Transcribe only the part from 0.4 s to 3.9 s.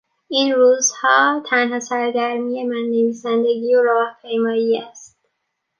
روزها تنها سرگرمی من نویسندگی و